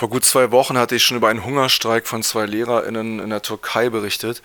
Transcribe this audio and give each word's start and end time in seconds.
Vor 0.00 0.08
gut 0.08 0.24
zwei 0.24 0.50
Wochen 0.50 0.78
hatte 0.78 0.96
ich 0.96 1.04
schon 1.04 1.18
über 1.18 1.28
einen 1.28 1.44
Hungerstreik 1.44 2.06
von 2.06 2.22
zwei 2.22 2.46
LehrerInnen 2.46 3.20
in 3.20 3.28
der 3.28 3.42
Türkei 3.42 3.90
berichtet. 3.90 4.40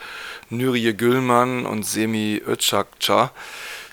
Nuriye 0.50 0.93
Gülman 0.93 1.66
und 1.66 1.85
Semi 1.85 2.42
Özcakca. 2.46 3.31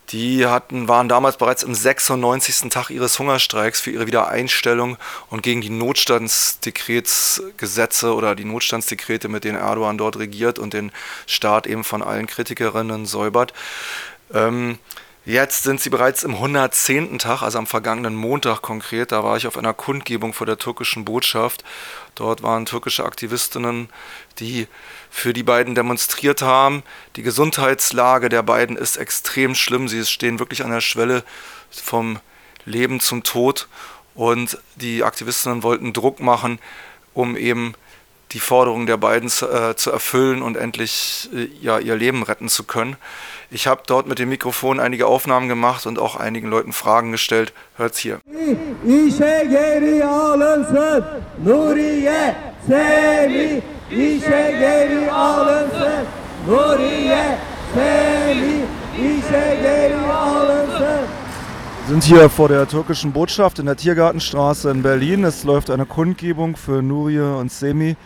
Die 0.08 0.44
hatten, 0.44 0.88
waren 0.88 1.08
damals 1.08 1.36
bereits 1.36 1.62
im 1.62 1.72
96. 1.72 2.68
Tag 2.68 2.90
ihres 2.90 3.16
Hungerstreiks 3.16 3.80
für 3.80 3.92
ihre 3.92 4.08
Wiedereinstellung 4.08 4.96
und 5.30 5.44
gegen 5.44 5.60
die 5.60 5.70
Notstandsdekretsgesetze 5.70 8.12
oder 8.12 8.34
die 8.34 8.44
Notstandsdekrete, 8.44 9.28
mit 9.28 9.44
denen 9.44 9.58
Erdogan 9.58 9.98
dort 9.98 10.18
regiert 10.18 10.58
und 10.58 10.74
den 10.74 10.90
Staat 11.28 11.68
eben 11.68 11.84
von 11.84 12.02
allen 12.02 12.26
Kritikerinnen 12.26 13.06
säubert. 13.06 13.52
Ähm, 14.34 14.80
Jetzt 15.24 15.62
sind 15.62 15.80
sie 15.80 15.88
bereits 15.88 16.24
im 16.24 16.34
110. 16.34 17.20
Tag, 17.20 17.42
also 17.42 17.56
am 17.56 17.68
vergangenen 17.68 18.16
Montag 18.16 18.60
konkret. 18.60 19.12
Da 19.12 19.22
war 19.22 19.36
ich 19.36 19.46
auf 19.46 19.56
einer 19.56 19.72
Kundgebung 19.72 20.32
vor 20.32 20.48
der 20.48 20.58
türkischen 20.58 21.04
Botschaft. 21.04 21.62
Dort 22.16 22.42
waren 22.42 22.66
türkische 22.66 23.04
Aktivistinnen, 23.04 23.88
die 24.40 24.66
für 25.10 25.32
die 25.32 25.44
beiden 25.44 25.76
demonstriert 25.76 26.42
haben. 26.42 26.82
Die 27.14 27.22
Gesundheitslage 27.22 28.30
der 28.30 28.42
beiden 28.42 28.76
ist 28.76 28.96
extrem 28.96 29.54
schlimm. 29.54 29.86
Sie 29.86 30.04
stehen 30.06 30.40
wirklich 30.40 30.64
an 30.64 30.72
der 30.72 30.80
Schwelle 30.80 31.22
vom 31.70 32.18
Leben 32.64 32.98
zum 32.98 33.22
Tod. 33.22 33.68
Und 34.16 34.58
die 34.74 35.04
Aktivistinnen 35.04 35.62
wollten 35.62 35.92
Druck 35.92 36.18
machen, 36.18 36.58
um 37.14 37.36
eben 37.36 37.74
die 38.32 38.40
Forderungen 38.40 38.86
der 38.86 38.96
beiden 38.96 39.28
zu, 39.28 39.48
äh, 39.48 39.76
zu 39.76 39.90
erfüllen 39.90 40.42
und 40.42 40.56
endlich 40.56 41.28
äh, 41.34 41.48
ja, 41.60 41.78
ihr 41.78 41.96
Leben 41.96 42.22
retten 42.22 42.48
zu 42.48 42.64
können. 42.64 42.96
Ich 43.50 43.66
habe 43.66 43.82
dort 43.86 44.06
mit 44.06 44.18
dem 44.18 44.30
Mikrofon 44.30 44.80
einige 44.80 45.06
Aufnahmen 45.06 45.48
gemacht 45.48 45.86
und 45.86 45.98
auch 45.98 46.16
einigen 46.16 46.48
Leuten 46.48 46.72
Fragen 46.72 47.12
gestellt. 47.12 47.52
Hört's 47.76 47.98
hier. 47.98 48.18
Wir 61.84 61.88
sind 61.88 62.04
hier 62.04 62.30
vor 62.30 62.48
der 62.48 62.66
türkischen 62.68 63.12
Botschaft 63.12 63.58
in 63.58 63.66
der 63.66 63.76
Tiergartenstraße 63.76 64.70
in 64.70 64.82
Berlin. 64.82 65.24
Es 65.24 65.44
läuft 65.44 65.68
eine 65.68 65.84
Kundgebung 65.84 66.56
für 66.56 66.80
Nurie 66.80 67.18
und 67.18 67.52
Semi, 67.52 67.96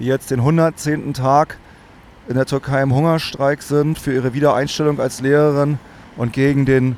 die 0.00 0.06
jetzt 0.06 0.30
den 0.30 0.40
110. 0.40 1.14
Tag 1.14 1.58
in 2.26 2.34
der 2.34 2.46
Türkei 2.46 2.82
im 2.82 2.94
Hungerstreik 2.94 3.62
sind 3.62 3.98
für 3.98 4.12
ihre 4.12 4.34
Wiedereinstellung 4.34 4.98
als 4.98 5.20
Lehrerin 5.20 5.78
und 6.16 6.32
gegen 6.32 6.64
den 6.64 6.96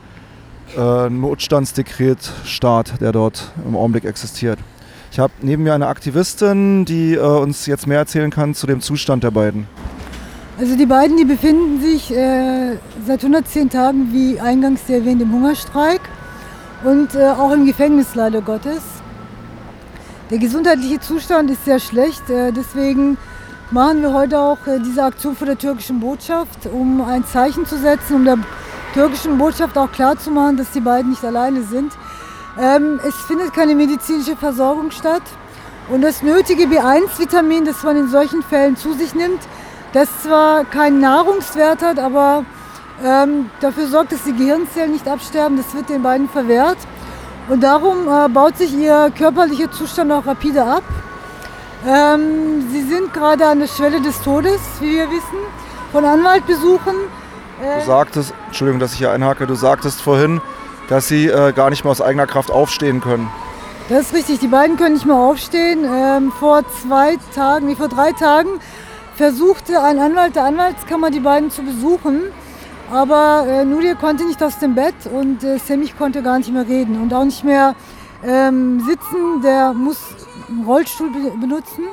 äh, 0.77 1.11
Notstandsdekretstaat, 1.11 3.00
der 3.00 3.12
dort 3.12 3.53
im 3.67 3.77
Augenblick 3.77 4.05
existiert. 4.05 4.58
Ich 5.11 5.19
habe 5.19 5.33
neben 5.42 5.64
mir 5.64 5.75
eine 5.75 5.89
Aktivistin, 5.89 6.84
die 6.84 7.14
äh, 7.14 7.20
uns 7.20 7.67
jetzt 7.67 7.86
mehr 7.86 7.98
erzählen 7.98 8.30
kann 8.30 8.55
zu 8.55 8.67
dem 8.67 8.80
Zustand 8.80 9.25
der 9.25 9.30
beiden. 9.30 9.67
Also 10.58 10.77
die 10.77 10.86
beiden, 10.86 11.17
die 11.17 11.25
befinden 11.25 11.80
sich 11.80 12.11
äh, 12.14 12.77
seit 13.06 13.20
110 13.20 13.69
Tagen, 13.70 14.12
wie 14.12 14.39
eingangs 14.39 14.89
erwähnt, 14.89 15.20
im 15.20 15.33
Hungerstreik 15.33 16.03
und 16.84 17.14
äh, 17.14 17.27
auch 17.27 17.53
im 17.53 17.67
Gefängnis 17.67 18.14
leider 18.14 18.41
Gottes. 18.42 18.92
Der 20.33 20.39
gesundheitliche 20.39 20.99
Zustand 20.99 21.51
ist 21.51 21.67
sehr 21.67 21.79
schlecht, 21.79 22.31
äh, 22.31 22.53
deswegen 22.53 23.19
machen 23.71 24.01
wir 24.01 24.15
heute 24.15 24.41
auch 24.41 24.67
äh, 24.67 24.79
diese 24.81 25.05
Aktion 25.05 25.37
vor 25.37 25.47
der 25.47 25.59
türkischen 25.59 26.01
Botschaft, 26.01 26.65
um 26.73 27.03
ein 27.03 27.27
Zeichen 27.27 27.67
zu 27.67 27.77
setzen, 27.77 28.15
um 28.17 28.25
der 28.25 28.39
türkischen 28.95 29.37
Botschaft 29.37 29.77
auch 29.77 29.93
klarzumachen, 29.93 30.57
dass 30.57 30.71
die 30.71 30.81
beiden 30.81 31.11
nicht 31.11 31.23
alleine 31.23 31.63
sind. 31.65 31.93
Ähm, 32.59 32.99
es 33.07 33.15
findet 33.27 33.53
keine 33.53 33.75
medizinische 33.75 34.35
Versorgung 34.35 34.91
statt. 34.91 35.21
Und 35.91 36.01
das 36.01 36.23
nötige 36.23 36.65
B1-Vitamin, 36.65 37.67
das 37.67 37.83
man 37.83 37.99
in 37.99 38.09
solchen 38.09 38.43
Fällen 38.43 38.75
zu 38.79 38.95
sich 38.95 39.15
nimmt, 39.15 39.41
das 39.93 40.09
zwar 40.23 40.65
keinen 40.65 41.01
Nahrungswert 41.01 41.83
hat, 41.83 41.99
aber 41.99 42.47
ähm, 43.05 43.51
dafür 43.61 43.87
sorgt, 43.87 44.13
dass 44.13 44.25
die 44.25 44.33
Gehirnzellen 44.33 44.92
nicht 44.92 45.07
absterben, 45.07 45.59
das 45.59 45.75
wird 45.75 45.91
den 45.91 46.03
beiden 46.03 46.31
verwehrt. 46.31 46.79
Und 47.48 47.63
darum 47.63 48.08
äh, 48.08 48.29
baut 48.29 48.57
sich 48.57 48.73
ihr 48.75 49.13
körperlicher 49.17 49.70
Zustand 49.70 50.13
auch 50.13 50.27
rapide 50.27 50.64
ab. 50.64 50.85
Ähm, 51.86 52.69
sie 52.70 52.83
sind 52.83 53.13
gerade 53.13 53.47
an 53.47 53.61
der 53.61 53.67
Schwelle 53.67 54.01
des 54.01 54.20
Todes, 54.23 54.61
wie 54.80 54.92
wir 54.92 55.11
wissen, 55.11 55.39
von 55.91 56.05
Anwaltbesuchen. 56.05 56.95
Äh 57.61 57.80
du 57.80 57.86
sagtest, 57.86 58.33
Entschuldigung, 58.47 58.79
dass 58.79 58.92
ich 58.92 58.98
hier 58.98 59.11
einhake, 59.11 59.47
du 59.47 59.55
sagtest 59.55 60.01
vorhin, 60.01 60.41
dass 60.89 61.08
sie 61.08 61.27
äh, 61.27 61.53
gar 61.53 61.70
nicht 61.70 61.85
mehr 61.85 61.91
aus 61.91 62.01
eigener 62.01 62.27
Kraft 62.27 62.51
aufstehen 62.51 63.01
können. 63.01 63.29
Das 63.89 64.07
ist 64.07 64.14
richtig, 64.14 64.39
die 64.39 64.48
beiden 64.48 64.77
können 64.77 64.95
nicht 64.95 65.07
mehr 65.07 65.17
aufstehen. 65.17 65.85
Ähm, 65.85 66.33
vor 66.39 66.63
zwei 66.83 67.19
Tagen, 67.35 67.67
nee, 67.67 67.74
vor 67.74 67.89
drei 67.89 68.13
Tagen 68.13 68.48
versuchte 69.17 69.83
ein 69.83 69.98
Anwalt 69.98 70.36
der 70.36 70.45
Anwaltskammer 70.45 71.11
die 71.11 71.20
beiden 71.20 71.51
zu 71.51 71.63
besuchen. 71.63 72.23
Aber 72.92 73.47
äh, 73.48 73.64
Nuria 73.64 73.95
konnte 73.95 74.27
nicht 74.27 74.42
aus 74.42 74.58
dem 74.58 74.75
Bett 74.75 74.95
und 75.11 75.42
äh, 75.42 75.57
Semich 75.57 75.97
konnte 75.97 76.23
gar 76.23 76.36
nicht 76.36 76.53
mehr 76.53 76.69
reden 76.69 77.01
und 77.01 77.14
auch 77.14 77.25
nicht 77.25 77.42
mehr 77.42 77.75
ähm, 78.23 78.80
sitzen. 78.80 79.41
Der 79.42 79.73
muss 79.73 79.98
Rollstuhl 80.67 81.08
benutzen. 81.41 81.85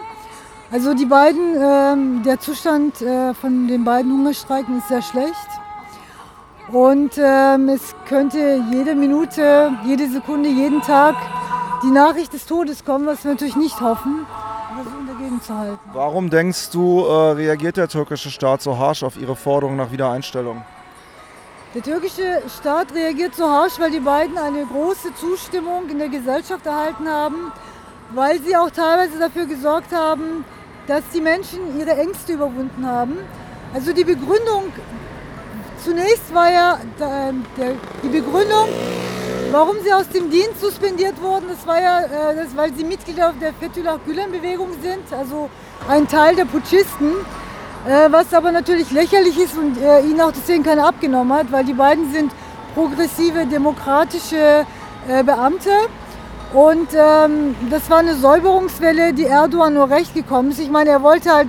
Also 0.71 0.93
die 0.93 1.05
beiden, 1.05 1.55
äh, 1.55 2.23
der 2.25 2.41
Zustand 2.41 3.01
äh, 3.01 3.33
von 3.33 3.69
den 3.69 3.85
beiden 3.85 4.11
Hungerstreiken 4.11 4.79
ist 4.79 4.89
sehr 4.89 5.01
schlecht. 5.01 5.47
Und 6.67 7.17
ähm, 7.17 7.69
es 7.69 7.95
könnte 8.05 8.61
jede 8.69 8.93
Minute, 8.93 9.71
jede 9.85 10.09
Sekunde, 10.09 10.49
jeden 10.49 10.81
Tag 10.81 11.15
die 11.81 11.91
Nachricht 11.91 12.33
des 12.33 12.45
Todes 12.45 12.83
kommen, 12.83 13.05
was 13.05 13.23
wir 13.23 13.31
natürlich 13.31 13.55
nicht 13.55 13.79
hoffen. 13.79 14.27
Warum 15.93 16.29
denkst 16.29 16.71
du, 16.71 17.05
äh, 17.05 17.31
reagiert 17.31 17.77
der 17.77 17.87
türkische 17.87 18.29
Staat 18.29 18.61
so 18.61 18.77
harsch 18.77 19.03
auf 19.03 19.15
ihre 19.15 19.37
Forderung 19.37 19.77
nach 19.77 19.91
Wiedereinstellung? 19.93 20.61
Der 21.75 21.83
türkische 21.83 22.41
Staat 22.59 22.93
reagiert 22.93 23.35
so 23.35 23.47
harsch, 23.47 23.79
weil 23.79 23.91
die 23.91 23.99
beiden 23.99 24.37
eine 24.37 24.65
große 24.65 25.13
Zustimmung 25.15 25.87
in 25.89 25.99
der 25.99 26.09
Gesellschaft 26.09 26.65
erhalten 26.65 27.07
haben 27.07 27.51
weil 28.11 28.41
sie 28.41 28.55
auch 28.55 28.71
teilweise 28.71 29.19
dafür 29.19 29.45
gesorgt 29.45 29.93
haben, 29.93 30.43
dass 30.87 31.03
die 31.13 31.21
Menschen 31.21 31.79
ihre 31.79 31.91
Ängste 31.91 32.33
überwunden 32.33 32.85
haben. 32.85 33.17
Also 33.73 33.93
die 33.93 34.03
Begründung, 34.03 34.73
zunächst 35.83 36.33
war 36.33 36.51
ja 36.51 36.79
der, 36.99 37.33
die 38.03 38.07
Begründung, 38.07 38.67
warum 39.51 39.77
sie 39.83 39.93
aus 39.93 40.09
dem 40.09 40.31
Dienst 40.31 40.59
suspendiert 40.59 41.21
wurden, 41.21 41.49
das 41.49 41.65
war 41.67 41.79
ja, 41.79 42.01
äh, 42.01 42.35
das, 42.35 42.55
weil 42.55 42.73
sie 42.73 42.83
Mitglieder 42.83 43.33
der 43.39 43.53
Fethullah 43.53 43.99
Gülen-Bewegung 44.05 44.69
sind, 44.81 45.13
also 45.15 45.49
ein 45.87 46.07
Teil 46.07 46.35
der 46.35 46.45
Putschisten, 46.45 47.13
äh, 47.87 48.11
was 48.11 48.33
aber 48.33 48.51
natürlich 48.51 48.91
lächerlich 48.91 49.37
ist 49.37 49.57
und 49.57 49.77
äh, 49.77 50.01
ihnen 50.01 50.21
auch 50.21 50.31
deswegen 50.31 50.63
keiner 50.63 50.87
abgenommen 50.87 51.33
hat, 51.33 51.51
weil 51.51 51.65
die 51.65 51.73
beiden 51.73 52.11
sind 52.11 52.31
progressive, 52.75 53.45
demokratische 53.45 54.65
äh, 55.07 55.23
Beamte 55.23 55.71
und 56.53 56.89
ähm, 56.95 57.55
das 57.69 57.89
war 57.89 57.99
eine 57.99 58.15
Säuberungswelle, 58.15 59.13
die 59.13 59.25
Erdogan 59.25 59.75
nur 59.75 59.89
recht 59.89 60.15
gekommen 60.15 60.51
ist. 60.51 60.59
Ich 60.59 60.71
meine, 60.71 60.89
er 60.89 61.03
wollte 61.03 61.31
halt 61.31 61.47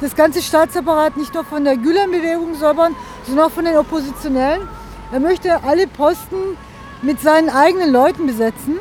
das 0.00 0.14
ganze 0.14 0.42
Staatsapparat 0.42 1.16
nicht 1.16 1.32
nur 1.32 1.44
von 1.44 1.64
der 1.64 1.76
Gülen-Bewegung 1.76 2.54
säubern, 2.54 2.94
sondern 3.26 3.46
auch 3.46 3.50
von 3.50 3.64
den 3.64 3.76
Oppositionellen. 3.76 4.68
Er 5.12 5.20
möchte 5.20 5.64
alle 5.64 5.86
Posten 5.86 6.58
mit 7.00 7.20
seinen 7.20 7.48
eigenen 7.48 7.90
Leuten 7.90 8.26
besetzen, 8.26 8.78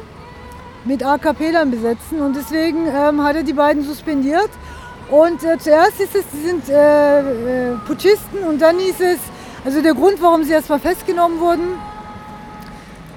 mit 0.84 1.06
AKP-Lern 1.06 1.72
besetzen. 1.72 2.20
Und 2.22 2.36
deswegen 2.36 2.88
ähm, 2.88 3.24
hat 3.24 3.38
er 3.38 3.44
die 3.44 3.54
beiden 3.54 3.84
suspendiert. 3.84 4.50
Und 5.14 5.44
äh, 5.44 5.60
zuerst 5.60 6.00
ist 6.00 6.16
es, 6.16 6.24
sie 6.32 6.42
sind 6.42 6.68
äh, 6.70 7.20
äh, 7.20 7.76
Putschisten 7.86 8.44
und 8.50 8.60
dann 8.60 8.80
hieß 8.80 9.00
es, 9.00 9.20
also 9.64 9.80
der 9.80 9.94
Grund, 9.94 10.20
warum 10.20 10.44
sie 10.44 10.54
erstmal 10.54 10.80
festgenommen 10.80 11.40
wurden, 11.40 11.80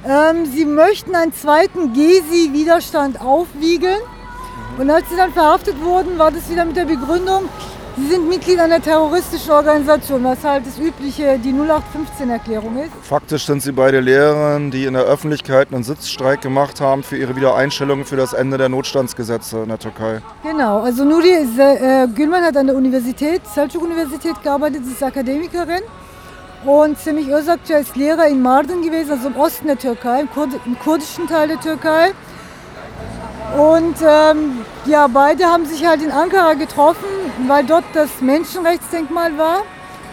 ähm, 0.07 0.45
sie 0.45 0.67
möchten 0.67 1.15
einen 1.15 1.33
zweiten 1.33 1.95
Gesi-Widerstand 1.95 3.23
aufwiegeln. 3.23 3.99
Und 4.77 4.91
als 4.91 5.09
sie 5.09 5.17
dann 5.17 5.33
verhaftet 5.33 5.83
wurden, 5.83 6.19
war 6.19 6.31
das 6.31 6.51
wieder 6.51 6.67
mit 6.67 6.77
der 6.77 6.85
Begründung, 6.85 7.49
sie 7.97 8.09
sind 8.09 8.29
Mitglied 8.29 8.59
einer 8.59 8.81
terroristischen 8.81 9.51
Organisation, 9.53 10.25
was 10.25 10.45
halt 10.45 10.67
das 10.67 10.79
übliche, 10.79 11.39
die 11.39 11.53
0815-Erklärung 11.53 12.77
ist. 12.79 12.93
Faktisch 13.03 13.47
sind 13.47 13.63
sie 13.63 13.73
beide 13.73 14.01
Lehrerinnen, 14.01 14.71
die 14.71 14.85
in 14.85 14.95
der 14.95 15.05
Öffentlichkeit 15.05 15.73
einen 15.73 15.85
Sitzstreik 15.85 16.41
gemacht 16.41 16.81
haben 16.81 17.03
für 17.03 17.17
ihre 17.17 17.37
Wiedereinstellung 17.37 18.05
für 18.05 18.17
das 18.17 18.33
Ende 18.33 18.59
der 18.59 18.69
Notstandsgesetze 18.69 19.63
in 19.63 19.69
der 19.69 19.79
Türkei. 19.79 20.21
Genau, 20.43 20.81
also 20.81 21.05
Nuri 21.05 21.31
äh, 21.31 22.09
Gülman 22.09 22.45
hat 22.45 22.57
an 22.57 22.67
der 22.67 22.77
Universität, 22.77 23.43
Selçuk-Universität 23.47 24.43
gearbeitet, 24.43 24.85
sie 24.85 24.93
ist 24.93 25.03
Akademikerin. 25.03 25.83
Und 26.65 26.99
Semih 26.99 27.33
Özakça 27.33 27.79
ist 27.79 27.95
Lehrer 27.95 28.27
in 28.27 28.43
Mardin 28.43 28.83
gewesen, 28.83 29.13
also 29.13 29.29
im 29.29 29.37
Osten 29.37 29.69
der 29.69 29.79
Türkei, 29.79 30.23
im, 30.23 30.31
Kurd 30.31 30.51
im 30.65 30.77
kurdischen 30.79 31.29
Teil 31.29 31.49
der 31.49 31.61
Türkei. 31.61 32.13
Und 33.57 33.97
ähm, 34.03 34.65
ja, 34.87 35.07
beide 35.07 35.45
haben 35.45 35.65
sich 35.67 35.87
halt 35.87 36.03
in 36.03 36.11
Ankara 36.11 36.55
getroffen, 36.55 37.07
weil 37.47 37.65
dort 37.65 37.85
das 37.93 38.21
Menschenrechtsdenkmal 38.21 39.37
war 39.37 39.63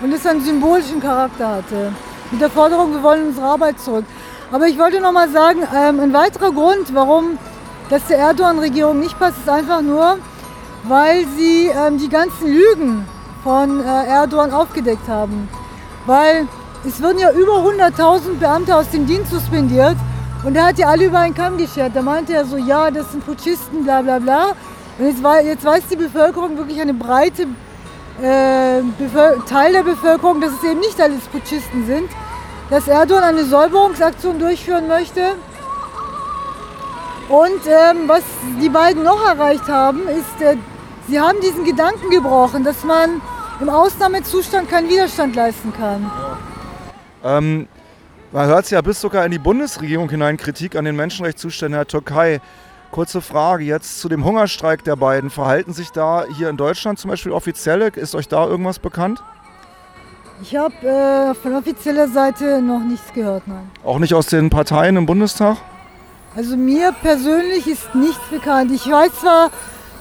und 0.01 0.13
es 0.13 0.25
einen 0.25 0.41
symbolischen 0.41 1.01
Charakter 1.01 1.47
hatte. 1.47 1.93
Mit 2.31 2.41
der 2.41 2.49
Forderung, 2.49 2.93
wir 2.93 3.03
wollen 3.03 3.27
unsere 3.27 3.45
Arbeit 3.45 3.79
zurück. 3.79 4.05
Aber 4.51 4.67
ich 4.67 4.77
wollte 4.77 4.99
noch 4.99 5.11
mal 5.11 5.29
sagen, 5.29 5.59
ähm, 5.75 5.99
ein 5.99 6.13
weiterer 6.13 6.51
Grund, 6.51 6.93
warum 6.93 7.37
dass 7.89 8.07
der 8.07 8.17
Erdogan-Regierung 8.17 8.99
nicht 8.99 9.17
passt, 9.19 9.37
ist 9.37 9.49
einfach 9.49 9.81
nur, 9.81 10.17
weil 10.83 11.25
sie 11.37 11.67
ähm, 11.67 11.97
die 11.97 12.09
ganzen 12.09 12.47
Lügen 12.47 13.05
von 13.43 13.81
äh, 13.81 14.07
Erdogan 14.07 14.51
aufgedeckt 14.51 15.07
haben. 15.07 15.49
Weil 16.05 16.47
es 16.85 17.01
wurden 17.01 17.19
ja 17.19 17.31
über 17.31 17.53
100.000 17.53 18.39
Beamte 18.39 18.75
aus 18.75 18.89
dem 18.89 19.05
Dienst 19.05 19.31
suspendiert 19.31 19.95
und 20.43 20.55
er 20.55 20.67
hat 20.67 20.77
ja 20.77 20.87
alle 20.87 21.05
über 21.05 21.19
einen 21.19 21.35
Kamm 21.35 21.57
geschert. 21.57 21.91
Da 21.93 22.01
meinte 22.01 22.33
er 22.33 22.45
so, 22.45 22.57
ja, 22.57 22.91
das 22.91 23.11
sind 23.11 23.25
Putschisten, 23.25 23.83
bla 23.83 24.01
bla 24.01 24.19
bla. 24.19 24.53
Jetzt, 25.00 25.22
jetzt 25.45 25.66
weiß 25.66 25.84
die 25.90 25.95
Bevölkerung 25.95 26.57
wirklich 26.57 26.80
eine 26.80 26.94
breite 26.94 27.48
äh, 28.22 28.81
Teil 29.48 29.74
der 29.74 29.84
Bevölkerung, 29.84 30.40
dass 30.40 30.51
es 30.51 30.63
eben 30.63 30.80
nicht 30.80 31.00
alles 31.01 31.22
Putschisten 31.31 31.86
sind, 31.86 32.10
dass 32.69 32.88
Erdogan 32.88 33.24
eine 33.24 33.44
Säuberungsaktion 33.44 34.38
durchführen 34.40 34.88
möchte. 34.88 35.36
Und 37.30 37.62
ähm, 37.66 38.07
was 38.07 38.22
die 38.62 38.69
beiden 38.69 39.04
noch 39.04 39.25
erreicht 39.25 39.68
haben, 39.68 40.07
ist, 40.07 40.42
äh, 40.42 40.57
sie 41.07 41.19
haben 41.19 41.40
diesen 41.42 41.63
Gedanken 41.63 42.10
gebrochen, 42.12 42.63
dass 42.63 42.84
man 42.84 43.22
im 43.60 43.69
Ausnahmezustand 43.69 44.69
keinen 44.69 44.90
Widerstand 44.90 45.36
leisten 45.36 45.74
kann. 45.74 46.12
Ja. 47.24 47.38
Ähm, 47.38 47.68
man 48.31 48.48
hört 48.48 48.66
es 48.66 48.72
ja 48.72 48.81
bis 48.81 49.00
sogar 49.00 49.25
in 49.25 49.31
die 49.31 49.40
Bundesregierung 49.40 50.10
hinein 50.10 50.38
Kritik 50.38 50.75
an 50.75 50.86
den 50.86 50.95
Menschenrechtszuständen 50.95 51.78
der 51.78 51.88
Türkei. 51.88 52.42
Kurze 52.94 53.22
Frage 53.22 53.63
jetzt 53.63 54.01
zu 54.01 54.07
dem 54.07 54.24
Hungerstreik 54.24 54.84
der 54.84 54.95
beiden. 54.95 55.31
Verhalten 55.31 55.74
sich 55.74 55.92
da 55.92 56.25
hier 56.38 56.48
in 56.50 56.57
Deutschland 56.57 57.00
zum 57.00 57.10
Beispiel 57.10 57.31
Offizielle? 57.31 57.88
Ist 57.88 58.13
euch 58.13 58.28
da 58.28 58.45
irgendwas 58.45 58.78
bekannt? 58.78 59.24
Ich 60.44 60.56
habe 60.56 60.75
äh, 60.86 61.34
von 61.34 61.56
offizieller 61.56 62.07
Seite 62.07 62.62
noch 62.62 62.81
nichts 62.81 63.12
gehört, 63.12 63.48
nein. 63.48 63.68
Auch 63.84 63.98
nicht 63.98 64.13
aus 64.13 64.28
den 64.28 64.51
Parteien 64.51 64.95
im 64.95 65.07
Bundestag? 65.07 65.57
Also 66.36 66.56
mir 66.56 66.92
persönlich 67.01 67.66
ist 67.66 67.95
nichts 67.95 68.22
bekannt. 68.30 68.72
Ich 68.72 68.88
weiß 68.88 69.22
zwar, 69.22 69.50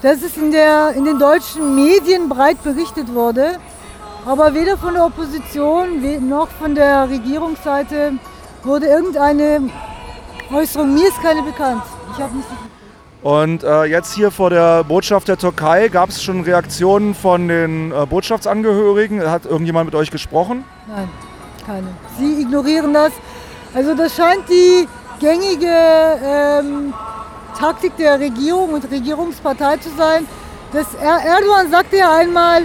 dass 0.03 0.23
es 0.23 0.37
in, 0.37 0.53
der, 0.53 0.93
in 0.94 1.06
den 1.06 1.19
deutschen 1.19 1.75
Medien 1.75 2.29
breit 2.29 2.62
berichtet 2.62 3.15
wurde, 3.15 3.59
aber 4.27 4.53
weder 4.53 4.77
von 4.77 4.93
der 4.93 5.06
Opposition 5.06 6.29
noch 6.29 6.49
von 6.61 6.75
der 6.75 7.09
Regierungsseite 7.09 8.12
wurde 8.65 8.85
irgendeine 8.85 9.71
Äußerung. 10.53 10.93
Mir 10.93 11.09
ist 11.09 11.23
keine 11.23 11.41
bekannt. 11.41 11.85
Ich 12.15 12.23
habe 12.23 12.37
nichts. 12.37 12.53
Und 13.22 13.62
äh, 13.62 13.84
jetzt 13.84 14.14
hier 14.14 14.32
vor 14.32 14.50
der 14.50 14.82
Botschaft 14.82 15.28
der 15.28 15.38
Türkei 15.38 15.88
gab 15.88 16.08
es 16.08 16.22
schon 16.22 16.40
Reaktionen 16.42 17.14
von 17.14 17.46
den 17.46 17.92
äh, 17.92 18.04
Botschaftsangehörigen. 18.04 19.28
Hat 19.30 19.46
irgendjemand 19.46 19.86
mit 19.86 19.94
euch 19.94 20.10
gesprochen? 20.10 20.64
Nein, 20.88 21.08
keine. 21.64 21.86
Sie 22.19 22.42
ignorieren 22.42 22.92
das. 22.92 23.12
Also 23.74 23.94
das 23.94 24.16
scheint 24.16 24.48
die 24.48 24.88
gängige 25.20 25.69
ähm, 25.69 26.92
Taktik 27.56 27.96
der 27.96 28.19
Regierung 28.19 28.72
und 28.72 28.90
Regierungspartei 28.90 29.76
zu 29.76 29.90
sein. 29.96 30.26
Das 30.72 30.86
er 30.94 31.24
Erdogan 31.24 31.70
sagte 31.70 31.98
ja 31.98 32.16
einmal, 32.16 32.62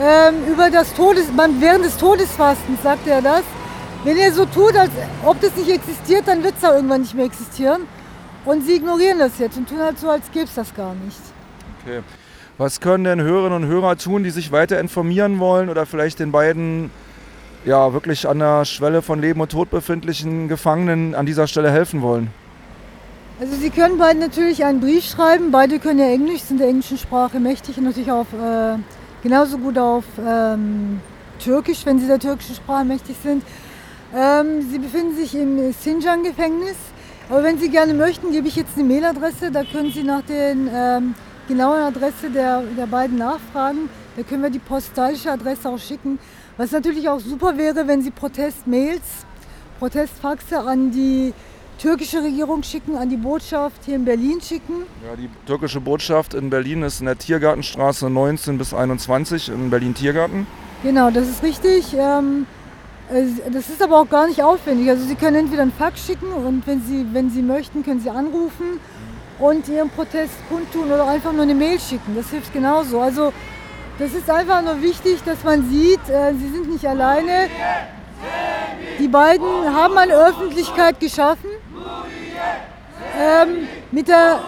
ähm, 0.00 0.34
über 0.52 0.70
das 0.70 0.92
Todes, 0.94 1.26
während 1.60 1.84
des 1.84 1.96
Todesfastens 1.96 2.82
sagte 2.82 3.10
er 3.10 3.22
das. 3.22 3.42
Wenn 4.02 4.16
er 4.16 4.32
so 4.32 4.44
tut, 4.44 4.76
als 4.76 4.90
ob 5.24 5.40
das 5.40 5.54
nicht 5.56 5.70
existiert, 5.70 6.26
dann 6.26 6.42
wird 6.42 6.56
es 6.56 6.62
ja 6.62 6.74
irgendwann 6.74 7.02
nicht 7.02 7.14
mehr 7.14 7.26
existieren. 7.26 7.82
Und 8.44 8.64
sie 8.64 8.74
ignorieren 8.74 9.18
das 9.18 9.38
jetzt 9.38 9.56
und 9.56 9.68
tun 9.68 9.78
halt 9.78 9.98
so, 9.98 10.10
als 10.10 10.30
gäbe 10.30 10.44
es 10.44 10.54
das 10.54 10.74
gar 10.74 10.94
nicht. 10.94 11.20
Okay. 11.82 12.00
Was 12.56 12.80
können 12.80 13.04
denn 13.04 13.20
Hörerinnen 13.20 13.64
und 13.64 13.68
Hörer 13.68 13.96
tun, 13.96 14.22
die 14.22 14.30
sich 14.30 14.52
weiter 14.52 14.78
informieren 14.78 15.40
wollen 15.40 15.68
oder 15.68 15.86
vielleicht 15.86 16.20
den 16.20 16.30
beiden 16.30 16.90
ja, 17.64 17.92
wirklich 17.92 18.28
an 18.28 18.38
der 18.38 18.64
Schwelle 18.64 19.02
von 19.02 19.20
Leben 19.20 19.40
und 19.40 19.50
Tod 19.50 19.70
befindlichen 19.70 20.48
Gefangenen 20.48 21.14
an 21.14 21.26
dieser 21.26 21.46
Stelle 21.46 21.70
helfen 21.70 22.02
wollen? 22.02 22.28
Also 23.40 23.56
Sie 23.56 23.70
können 23.70 23.98
beiden 23.98 24.20
natürlich 24.20 24.64
einen 24.64 24.80
Brief 24.80 25.04
schreiben. 25.04 25.50
Beide 25.50 25.80
können 25.80 25.98
ja 25.98 26.06
Englisch, 26.06 26.42
sind 26.42 26.60
der 26.60 26.68
englischen 26.68 26.98
Sprache 26.98 27.40
mächtig 27.40 27.76
und 27.78 27.84
natürlich 27.84 28.12
auf 28.12 28.28
äh, 28.32 28.76
genauso 29.24 29.58
gut 29.58 29.76
auf 29.76 30.04
ähm, 30.24 31.00
Türkisch, 31.40 31.84
wenn 31.84 31.98
sie 31.98 32.06
der 32.06 32.20
türkischen 32.20 32.54
Sprache 32.54 32.84
mächtig 32.84 33.16
sind. 33.20 33.42
Ähm, 34.14 34.62
sie 34.70 34.78
befinden 34.78 35.16
sich 35.16 35.34
im 35.34 35.72
Sinjan-Gefängnis. 35.72 36.76
Aber 37.28 37.42
wenn 37.42 37.58
Sie 37.58 37.70
gerne 37.70 37.94
möchten, 37.94 38.32
gebe 38.32 38.48
ich 38.48 38.56
jetzt 38.56 38.76
eine 38.76 38.84
Mailadresse. 38.84 39.50
Da 39.50 39.64
können 39.64 39.92
Sie 39.92 40.02
nach 40.02 40.22
den 40.22 40.68
ähm, 40.72 41.14
genauen 41.48 41.80
Adresse 41.80 42.30
der, 42.30 42.62
der 42.76 42.86
beiden 42.86 43.16
nachfragen. 43.16 43.88
Da 44.16 44.22
können 44.22 44.42
wir 44.42 44.50
die 44.50 44.58
postalische 44.58 45.30
Adresse 45.30 45.68
auch 45.68 45.78
schicken. 45.78 46.18
Was 46.56 46.70
natürlich 46.70 47.08
auch 47.08 47.20
super 47.20 47.56
wäre, 47.56 47.88
wenn 47.88 48.02
Sie 48.02 48.10
Protestmails, 48.10 49.02
Protestfaxe 49.78 50.60
an 50.60 50.90
die 50.90 51.32
türkische 51.78 52.22
Regierung 52.22 52.62
schicken, 52.62 52.96
an 52.96 53.08
die 53.08 53.16
Botschaft 53.16 53.84
hier 53.84 53.96
in 53.96 54.04
Berlin 54.04 54.40
schicken. 54.40 54.84
Ja, 55.04 55.16
die 55.16 55.28
türkische 55.46 55.80
Botschaft 55.80 56.34
in 56.34 56.50
Berlin 56.50 56.82
ist 56.82 57.00
in 57.00 57.06
der 57.06 57.18
Tiergartenstraße 57.18 58.08
19 58.08 58.58
bis 58.58 58.72
21 58.72 59.48
in 59.48 59.70
Berlin-Tiergarten. 59.70 60.46
Genau, 60.82 61.10
das 61.10 61.28
ist 61.28 61.42
richtig. 61.42 61.94
Ähm, 61.98 62.46
das 63.08 63.68
ist 63.68 63.82
aber 63.82 64.00
auch 64.00 64.08
gar 64.08 64.26
nicht 64.26 64.42
aufwendig. 64.42 64.88
Also 64.88 65.04
Sie 65.04 65.14
können 65.14 65.36
entweder 65.36 65.62
einen 65.62 65.72
Fax 65.72 66.06
schicken 66.06 66.32
und 66.32 66.66
wenn 66.66 66.82
Sie, 66.82 67.06
wenn 67.12 67.30
Sie 67.30 67.42
möchten, 67.42 67.84
können 67.84 68.00
Sie 68.00 68.10
anrufen 68.10 68.80
und 69.38 69.68
Ihren 69.68 69.90
Protest 69.90 70.34
kundtun 70.48 70.90
oder 70.90 71.06
einfach 71.06 71.32
nur 71.32 71.42
eine 71.42 71.54
Mail 71.54 71.78
schicken. 71.78 72.14
Das 72.16 72.30
hilft 72.30 72.52
genauso. 72.52 73.00
Also 73.00 73.32
das 73.98 74.12
ist 74.12 74.28
einfach 74.30 74.62
nur 74.62 74.80
wichtig, 74.82 75.18
dass 75.24 75.44
man 75.44 75.68
sieht, 75.68 76.08
äh, 76.08 76.32
Sie 76.34 76.48
sind 76.48 76.70
nicht 76.70 76.86
alleine. 76.86 77.48
Die 78.98 79.08
beiden 79.08 79.46
haben 79.74 79.98
eine 79.98 80.14
Öffentlichkeit 80.14 80.98
geschaffen 80.98 81.50
ähm, 83.18 83.68
mit, 83.90 84.08
der, 84.08 84.40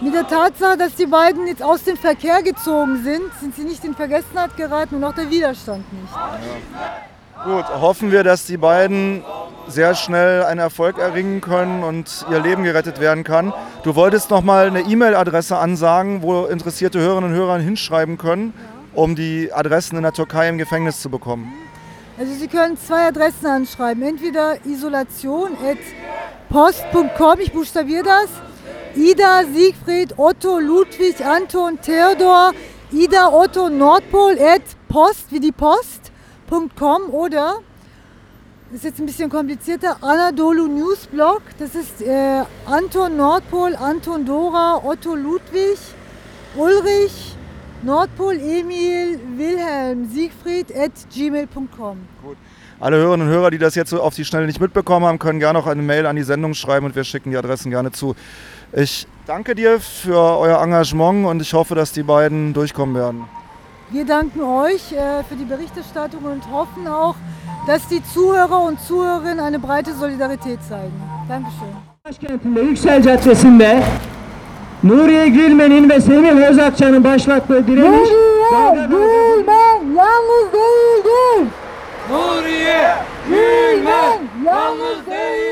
mit 0.00 0.14
der 0.14 0.26
Tatsache, 0.26 0.76
dass 0.76 0.94
die 0.96 1.06
beiden 1.06 1.46
jetzt 1.46 1.62
aus 1.62 1.84
dem 1.84 1.96
Verkehr 1.96 2.42
gezogen 2.42 3.02
sind, 3.02 3.22
sind 3.40 3.54
sie 3.54 3.64
nicht 3.64 3.84
in 3.84 3.94
Vergessenheit 3.94 4.56
geraten 4.56 4.96
und 4.96 5.04
auch 5.04 5.14
der 5.14 5.30
Widerstand 5.30 5.90
nicht. 5.92 6.12
Ja. 6.12 7.09
Gut, 7.44 7.64
hoffen 7.68 8.12
wir, 8.12 8.22
dass 8.22 8.46
die 8.46 8.56
beiden 8.56 9.24
sehr 9.66 9.94
schnell 9.94 10.42
einen 10.42 10.60
Erfolg 10.60 10.98
erringen 10.98 11.40
können 11.40 11.82
und 11.84 12.26
ihr 12.30 12.40
Leben 12.40 12.64
gerettet 12.64 13.00
werden 13.00 13.24
kann. 13.24 13.52
Du 13.82 13.94
wolltest 13.94 14.30
noch 14.30 14.42
mal 14.42 14.66
eine 14.66 14.80
E-Mail-Adresse 14.80 15.56
ansagen, 15.56 16.22
wo 16.22 16.44
interessierte 16.46 16.98
Hörerinnen 16.98 17.30
und 17.30 17.36
Hörer 17.36 17.58
hinschreiben 17.58 18.18
können, 18.18 18.52
um 18.94 19.14
die 19.14 19.52
Adressen 19.52 19.96
in 19.96 20.02
der 20.02 20.12
Türkei 20.12 20.48
im 20.48 20.58
Gefängnis 20.58 21.00
zu 21.00 21.08
bekommen. 21.08 21.52
Also 22.18 22.32
Sie 22.34 22.48
können 22.48 22.76
zwei 22.76 23.06
Adressen 23.08 23.46
anschreiben. 23.46 24.02
Entweder 24.02 24.56
isolation@ 24.66 25.48
post.com, 26.50 27.38
ich 27.40 27.52
buchstabiere 27.52 28.02
das. 28.02 28.28
Ida, 28.96 29.44
Siegfried, 29.54 30.18
Otto, 30.18 30.58
Ludwig, 30.58 31.24
Anton, 31.24 31.78
Theodor, 31.80 32.52
Ida, 32.90 33.28
Otto, 33.32 33.68
Nordpol, 33.68 34.32
at 34.32 34.62
post, 34.88 35.30
wie 35.30 35.38
die 35.38 35.52
Post.com 36.50 37.10
oder, 37.12 37.58
ist 38.72 38.82
jetzt 38.82 38.98
ein 38.98 39.06
bisschen 39.06 39.30
komplizierter, 39.30 39.96
Anadolu 40.00 40.66
Newsblog, 40.66 41.42
das 41.58 41.76
ist 41.76 42.02
äh, 42.02 42.42
Anton 42.66 43.16
Nordpol, 43.16 43.76
Anton 43.76 44.26
Dora, 44.26 44.80
Otto 44.84 45.14
Ludwig, 45.14 45.78
Ulrich, 46.56 47.36
Nordpol, 47.82 48.34
Emil, 48.34 49.20
Wilhelm, 49.36 50.10
Siegfried 50.10 50.76
at 50.76 50.90
gmail.com. 51.14 51.98
Gut. 52.22 52.36
Alle 52.80 52.96
Hörerinnen 52.96 53.28
und 53.28 53.32
Hörer, 53.32 53.50
die 53.50 53.58
das 53.58 53.76
jetzt 53.76 53.90
so 53.90 54.02
auf 54.02 54.14
die 54.14 54.24
Schnelle 54.24 54.46
nicht 54.46 54.60
mitbekommen 54.60 55.06
haben, 55.06 55.18
können 55.18 55.38
gerne 55.38 55.58
noch 55.58 55.66
eine 55.66 55.82
Mail 55.82 56.06
an 56.06 56.16
die 56.16 56.22
Sendung 56.22 56.54
schreiben 56.54 56.86
und 56.86 56.96
wir 56.96 57.04
schicken 57.04 57.30
die 57.30 57.36
Adressen 57.36 57.70
gerne 57.70 57.92
zu. 57.92 58.16
Ich 58.72 59.06
danke 59.26 59.54
dir 59.54 59.78
für 59.80 60.16
euer 60.16 60.60
Engagement 60.60 61.26
und 61.26 61.42
ich 61.42 61.52
hoffe, 61.52 61.74
dass 61.74 61.92
die 61.92 62.02
beiden 62.02 62.54
durchkommen 62.54 62.96
werden. 62.96 63.39
Wir 63.92 64.04
danken 64.04 64.40
euch 64.40 64.92
äh, 64.92 65.24
für 65.28 65.34
die 65.34 65.44
Berichterstattung 65.44 66.22
und 66.22 66.42
hoffen 66.52 66.86
auch, 66.86 67.16
dass 67.66 67.88
die 67.88 68.00
Zuhörer 68.14 68.60
und 68.60 68.80
Zuhörerinnen 68.80 69.40
eine 69.40 69.58
breite 69.58 69.92
Solidarität 69.94 70.60
zeigen. 70.68 71.02
Dankeschön. 71.28 71.74
Başkentinde 72.04 72.60
Yüksel 72.60 73.02
Caddesi'nde 73.02 73.82
Nuriye 74.82 75.28
Gülmen'in 75.28 75.90
ve 75.90 76.00
Semih 76.00 76.48
Özakçı'nın 76.48 77.04
başlattığı 77.04 77.66
direniş... 77.66 78.08
Nuriye 78.50 78.86
Gülmen 78.88 79.94
yalnız 79.96 80.52
değildir. 80.52 81.00
Ich 85.02 85.49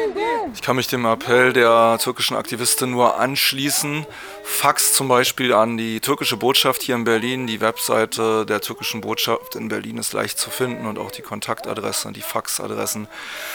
kann 0.69 0.77
mich 0.77 0.87
dem 0.87 1.07
Appell 1.07 1.55
der 1.55 1.97
türkischen 1.99 2.37
Aktivistin 2.37 2.91
nur 2.91 3.19
anschließen. 3.19 4.05
Fax 4.45 4.93
zum 4.93 5.09
Beispiel 5.09 5.55
an 5.55 5.79
die 5.79 5.99
türkische 6.01 6.37
Botschaft 6.37 6.83
hier 6.83 6.95
in 6.95 7.05
Berlin. 7.05 7.47
Die 7.47 7.63
Webseite 7.63 8.45
der 8.45 8.61
türkischen 8.61 9.01
Botschaft 9.01 9.55
in 9.55 9.69
Berlin 9.69 9.97
ist 9.97 10.13
leicht 10.13 10.39
zu 10.39 10.51
finden 10.51 10.87
und 10.87 10.99
auch 10.99 11.11
die 11.11 11.23
Kontaktadresse, 11.23 12.13
die 12.13 12.21
Faxadressen. 12.21 13.09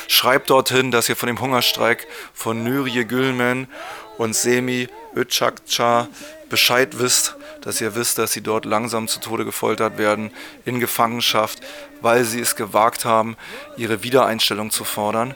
Schreibt 0.08 0.50
dorthin, 0.50 0.90
dass 0.90 1.08
ihr 1.08 1.16
von 1.16 1.28
dem 1.28 1.40
Hungerstreik 1.40 2.08
von 2.34 2.64
Nuriye 2.64 3.06
Gülmen 3.06 3.68
und 4.18 4.36
Semi 4.36 4.88
Öcakça 5.16 6.08
Bescheid 6.50 6.98
wisst, 6.98 7.36
dass 7.62 7.80
ihr 7.80 7.94
wisst, 7.94 8.18
dass 8.18 8.32
sie 8.32 8.42
dort 8.42 8.66
langsam 8.66 9.08
zu 9.08 9.20
Tode 9.20 9.46
gefoltert 9.46 10.00
werden, 10.00 10.32
in 10.66 10.80
Gefangenschaft, 10.80 11.60
weil 12.02 12.24
sie 12.24 12.40
es 12.40 12.56
gewagt 12.56 13.06
haben, 13.06 13.38
ihre 13.78 14.02
Wiedereinstellung 14.02 14.72
zu 14.72 14.84
fordern. 14.84 15.36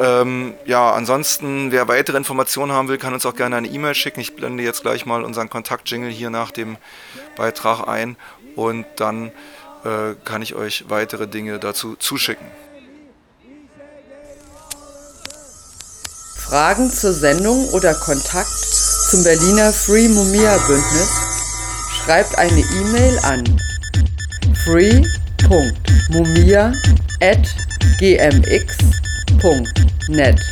Ähm, 0.00 0.54
ja, 0.66 0.92
ansonsten, 0.92 1.70
wer 1.72 1.88
weitere 1.88 2.16
Informationen 2.16 2.72
haben 2.72 2.88
will, 2.88 2.98
kann 2.98 3.14
uns 3.14 3.24
auch 3.26 3.34
gerne 3.34 3.56
eine 3.56 3.68
E-Mail 3.68 3.94
schicken. 3.94 4.20
Ich 4.20 4.34
blende 4.34 4.62
jetzt 4.62 4.82
gleich 4.82 5.06
mal 5.06 5.22
unseren 5.22 5.50
Kontakt-Jingle 5.50 6.10
hier 6.10 6.30
nach 6.30 6.50
dem 6.50 6.76
Beitrag 7.36 7.86
ein 7.86 8.16
und 8.56 8.86
dann 8.96 9.30
äh, 9.84 10.14
kann 10.24 10.42
ich 10.42 10.54
euch 10.54 10.86
weitere 10.88 11.28
Dinge 11.28 11.58
dazu 11.58 11.96
zuschicken. 11.96 12.46
Fragen 16.48 16.90
zur 16.90 17.12
Sendung 17.12 17.68
oder 17.70 17.94
Kontakt 17.94 18.48
zum 19.10 19.22
Berliner 19.22 19.72
Free 19.72 20.08
Mumia 20.08 20.56
Bündnis? 20.66 21.10
Schreibt 22.02 22.38
eine 22.38 22.60
E-Mail 22.60 23.18
an 23.22 23.44
free.mumia 24.64 24.98
gmx.net 29.38 30.47